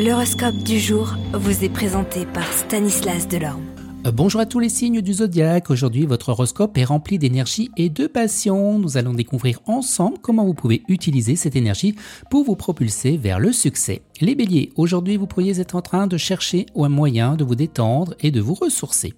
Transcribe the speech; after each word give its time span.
L'horoscope 0.00 0.54
du 0.58 0.78
jour 0.78 1.16
vous 1.32 1.64
est 1.64 1.68
présenté 1.68 2.24
par 2.24 2.46
Stanislas 2.52 3.26
Delorme. 3.26 3.64
Euh, 4.06 4.12
bonjour 4.12 4.40
à 4.40 4.46
tous 4.46 4.60
les 4.60 4.68
signes 4.68 5.00
du 5.00 5.14
zodiaque. 5.14 5.70
Aujourd'hui, 5.70 6.06
votre 6.06 6.28
horoscope 6.28 6.78
est 6.78 6.84
rempli 6.84 7.18
d'énergie 7.18 7.72
et 7.76 7.88
de 7.88 8.06
passion. 8.06 8.78
Nous 8.78 8.96
allons 8.96 9.12
découvrir 9.12 9.58
ensemble 9.66 10.18
comment 10.22 10.44
vous 10.44 10.54
pouvez 10.54 10.84
utiliser 10.86 11.34
cette 11.34 11.56
énergie 11.56 11.96
pour 12.30 12.44
vous 12.44 12.54
propulser 12.54 13.16
vers 13.16 13.40
le 13.40 13.52
succès. 13.52 14.02
Les 14.20 14.36
béliers, 14.36 14.70
aujourd'hui, 14.76 15.16
vous 15.16 15.26
pourriez 15.26 15.58
être 15.58 15.74
en 15.74 15.82
train 15.82 16.06
de 16.06 16.16
chercher 16.16 16.66
un 16.76 16.88
moyen 16.88 17.34
de 17.34 17.42
vous 17.42 17.56
détendre 17.56 18.14
et 18.20 18.30
de 18.30 18.40
vous 18.40 18.54
ressourcer. 18.54 19.14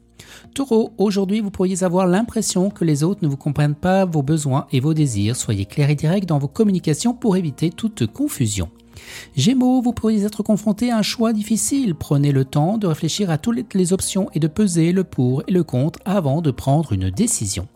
Taureau, 0.55 0.95
aujourd'hui 0.97 1.41
vous 1.41 1.51
pourriez 1.51 1.85
avoir 1.85 2.07
l'impression 2.07 2.71
que 2.71 2.87
les 2.87 3.05
autres 3.05 3.23
ne 3.23 3.29
vous 3.29 3.37
comprennent 3.37 3.75
pas 3.75 4.07
vos 4.07 4.23
besoins 4.23 4.67
et 4.73 4.81
vos 4.81 4.95
désirs. 4.95 5.37
Soyez 5.37 5.67
clair 5.67 5.91
et 5.91 5.95
direct 5.95 6.27
dans 6.27 6.39
vos 6.39 6.49
communications 6.49 7.13
pour 7.13 7.37
éviter 7.37 7.69
toute 7.69 8.07
confusion. 8.07 8.71
Gémeaux, 9.37 9.81
vous 9.81 9.93
pourriez 9.93 10.25
être 10.25 10.43
confronté 10.43 10.91
à 10.91 10.99
un 10.99 11.03
choix 11.03 11.33
difficile. 11.33 11.95
Prenez 11.95 12.33
le 12.33 12.45
temps 12.45 12.79
de 12.79 12.87
réfléchir 12.87 13.31
à 13.31 13.39
toutes 13.39 13.75
les 13.75 13.93
options 13.93 14.29
et 14.35 14.41
de 14.41 14.49
peser 14.49 14.93
le 14.93 15.05
pour 15.05 15.43
et 15.47 15.53
le 15.53 15.65
contre 15.65 15.99
avant 16.05 16.43
de 16.43 16.51
prendre 16.51 16.93
une 16.93 17.11
décision. 17.11 17.69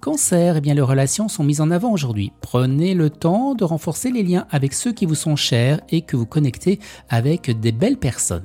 Cancer, 0.00 0.56
eh 0.56 0.60
bien 0.60 0.74
les 0.74 0.80
relations 0.80 1.28
sont 1.28 1.44
mises 1.44 1.60
en 1.60 1.70
avant 1.70 1.92
aujourd'hui. 1.92 2.32
Prenez 2.40 2.94
le 2.94 3.10
temps 3.10 3.54
de 3.54 3.64
renforcer 3.64 4.10
les 4.10 4.22
liens 4.22 4.46
avec 4.50 4.72
ceux 4.72 4.92
qui 4.92 5.06
vous 5.06 5.14
sont 5.14 5.36
chers 5.36 5.80
et 5.90 6.02
que 6.02 6.16
vous 6.16 6.26
connectez 6.26 6.80
avec 7.08 7.50
des 7.60 7.72
belles 7.72 7.98
personnes. 7.98 8.44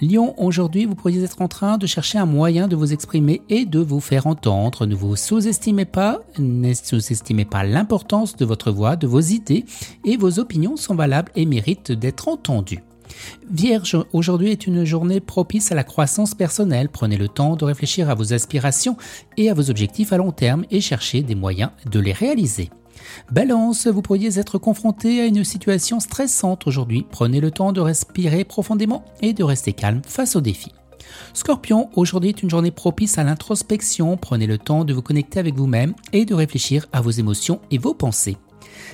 Lion, 0.00 0.34
aujourd'hui, 0.38 0.84
vous 0.84 0.94
pourriez 0.94 1.22
être 1.22 1.42
en 1.42 1.48
train 1.48 1.78
de 1.78 1.86
chercher 1.86 2.18
un 2.18 2.26
moyen 2.26 2.68
de 2.68 2.76
vous 2.76 2.92
exprimer 2.92 3.42
et 3.48 3.64
de 3.64 3.78
vous 3.78 4.00
faire 4.00 4.26
entendre. 4.26 4.86
Ne 4.86 4.94
vous 4.94 5.16
sous-estimez 5.16 5.84
pas, 5.84 6.20
ne 6.38 6.72
sous-estimez 6.74 7.44
pas 7.44 7.64
l'importance 7.64 8.36
de 8.36 8.44
votre 8.44 8.70
voix, 8.72 8.96
de 8.96 9.06
vos 9.06 9.20
idées, 9.20 9.64
et 10.04 10.16
vos 10.16 10.38
opinions 10.38 10.76
sont 10.76 10.94
valables 10.94 11.32
et 11.34 11.46
méritent 11.46 11.92
d'être 11.92 12.28
entendues. 12.28 12.82
Vierge, 13.50 13.98
aujourd'hui 14.12 14.50
est 14.50 14.66
une 14.66 14.84
journée 14.84 15.20
propice 15.20 15.70
à 15.70 15.74
la 15.74 15.84
croissance 15.84 16.34
personnelle. 16.34 16.88
Prenez 16.88 17.16
le 17.16 17.28
temps 17.28 17.56
de 17.56 17.64
réfléchir 17.64 18.08
à 18.08 18.14
vos 18.14 18.32
aspirations 18.32 18.96
et 19.36 19.50
à 19.50 19.54
vos 19.54 19.70
objectifs 19.70 20.12
à 20.12 20.16
long 20.16 20.32
terme 20.32 20.64
et 20.70 20.80
cherchez 20.80 21.22
des 21.22 21.34
moyens 21.34 21.70
de 21.90 22.00
les 22.00 22.12
réaliser. 22.12 22.70
Balance, 23.30 23.86
vous 23.86 24.02
pourriez 24.02 24.38
être 24.38 24.58
confronté 24.58 25.20
à 25.20 25.26
une 25.26 25.44
situation 25.44 26.00
stressante 26.00 26.66
aujourd'hui. 26.66 27.06
Prenez 27.10 27.40
le 27.40 27.50
temps 27.50 27.72
de 27.72 27.80
respirer 27.80 28.44
profondément 28.44 29.04
et 29.20 29.32
de 29.32 29.44
rester 29.44 29.72
calme 29.72 30.02
face 30.06 30.36
aux 30.36 30.40
défis. 30.40 30.72
Scorpion, 31.34 31.88
aujourd'hui 31.94 32.30
est 32.30 32.42
une 32.42 32.50
journée 32.50 32.70
propice 32.70 33.18
à 33.18 33.24
l'introspection. 33.24 34.16
Prenez 34.16 34.46
le 34.46 34.58
temps 34.58 34.84
de 34.84 34.92
vous 34.92 35.02
connecter 35.02 35.38
avec 35.38 35.54
vous-même 35.54 35.94
et 36.12 36.24
de 36.24 36.34
réfléchir 36.34 36.86
à 36.92 37.00
vos 37.00 37.10
émotions 37.10 37.60
et 37.70 37.78
vos 37.78 37.94
pensées. 37.94 38.36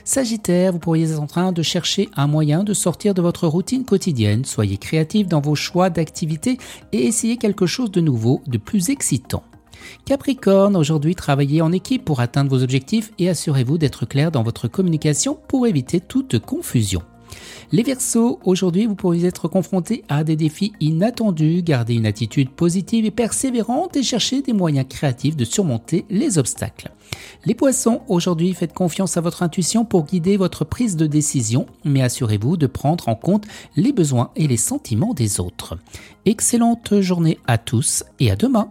Sagittaire, 0.04 0.72
vous 0.72 0.78
pourriez 0.78 1.10
être 1.10 1.20
en 1.20 1.26
train 1.26 1.52
de 1.52 1.62
chercher 1.62 2.08
un 2.16 2.26
moyen 2.26 2.64
de 2.64 2.74
sortir 2.74 3.14
de 3.14 3.22
votre 3.22 3.46
routine 3.46 3.84
quotidienne. 3.84 4.44
Soyez 4.44 4.76
créatif 4.76 5.26
dans 5.26 5.40
vos 5.40 5.54
choix 5.54 5.90
d'activités 5.90 6.58
et 6.92 7.06
essayez 7.06 7.36
quelque 7.36 7.66
chose 7.66 7.90
de 7.90 8.00
nouveau, 8.00 8.42
de 8.46 8.58
plus 8.58 8.90
excitant. 8.90 9.42
Capricorne, 10.04 10.76
aujourd'hui 10.76 11.14
travaillez 11.14 11.62
en 11.62 11.72
équipe 11.72 12.04
pour 12.04 12.20
atteindre 12.20 12.50
vos 12.50 12.62
objectifs 12.62 13.12
et 13.18 13.28
assurez-vous 13.28 13.78
d'être 13.78 14.06
clair 14.06 14.30
dans 14.30 14.42
votre 14.42 14.68
communication 14.68 15.38
pour 15.48 15.66
éviter 15.66 16.00
toute 16.00 16.38
confusion. 16.38 17.02
Les 17.70 17.82
Verseaux, 17.82 18.40
aujourd'hui 18.44 18.86
vous 18.86 18.94
pourriez 18.94 19.26
être 19.26 19.48
confrontés 19.48 20.02
à 20.08 20.24
des 20.24 20.36
défis 20.36 20.72
inattendus, 20.80 21.62
gardez 21.62 21.94
une 21.94 22.06
attitude 22.06 22.50
positive 22.50 23.04
et 23.04 23.10
persévérante 23.10 23.96
et 23.96 24.02
cherchez 24.02 24.40
des 24.40 24.54
moyens 24.54 24.86
créatifs 24.88 25.36
de 25.36 25.44
surmonter 25.44 26.06
les 26.08 26.38
obstacles. 26.38 26.90
Les 27.44 27.54
Poissons, 27.54 28.00
aujourd'hui 28.08 28.54
faites 28.54 28.72
confiance 28.72 29.16
à 29.16 29.20
votre 29.20 29.42
intuition 29.42 29.84
pour 29.84 30.06
guider 30.06 30.36
votre 30.36 30.64
prise 30.64 30.96
de 30.96 31.06
décision, 31.06 31.66
mais 31.84 32.02
assurez-vous 32.02 32.56
de 32.56 32.66
prendre 32.66 33.08
en 33.08 33.14
compte 33.14 33.46
les 33.76 33.92
besoins 33.92 34.30
et 34.34 34.46
les 34.46 34.56
sentiments 34.56 35.14
des 35.14 35.40
autres. 35.40 35.78
Excellente 36.24 37.00
journée 37.00 37.38
à 37.46 37.58
tous 37.58 38.04
et 38.18 38.30
à 38.30 38.36
demain 38.36 38.70